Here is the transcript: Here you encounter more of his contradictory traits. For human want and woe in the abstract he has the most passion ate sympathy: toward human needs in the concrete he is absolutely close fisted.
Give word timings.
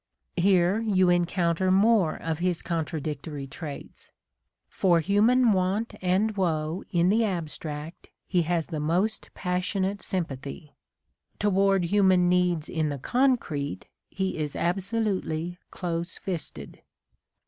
Here 0.37 0.79
you 0.79 1.09
encounter 1.09 1.69
more 1.69 2.15
of 2.15 2.39
his 2.39 2.63
contradictory 2.63 3.45
traits. 3.45 4.09
For 4.67 4.99
human 4.99 5.51
want 5.53 5.93
and 6.01 6.35
woe 6.35 6.83
in 6.89 7.09
the 7.09 7.23
abstract 7.23 8.09
he 8.25 8.41
has 8.41 8.65
the 8.65 8.79
most 8.79 9.31
passion 9.35 9.85
ate 9.85 10.01
sympathy: 10.01 10.73
toward 11.37 11.83
human 11.83 12.27
needs 12.27 12.67
in 12.67 12.89
the 12.89 12.97
concrete 12.97 13.85
he 14.09 14.39
is 14.39 14.55
absolutely 14.55 15.59
close 15.69 16.17
fisted. 16.17 16.81